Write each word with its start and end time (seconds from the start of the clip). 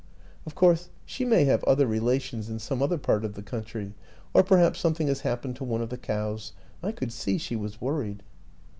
Of 0.47 0.55
course, 0.55 0.89
she 1.05 1.23
may 1.25 1.43
have 1.45 1.63
other 1.65 1.85
relations 1.85 2.49
in 2.49 2.57
some 2.57 2.81
other 2.81 2.97
part 2.97 3.23
of 3.23 3.35
the 3.35 3.43
country 3.43 3.93
or 4.33 4.41
perhaps 4.41 4.79
some 4.79 4.95
thing 4.95 5.05
has 5.09 5.19
happened 5.21 5.57
to 5.57 5.63
one 5.63 5.83
of 5.83 5.89
the 5.89 5.95
cows. 5.99 6.53
I 6.81 6.91
could 6.91 7.13
see 7.13 7.37
she 7.37 7.55
was 7.55 7.79
worried." 7.79 8.23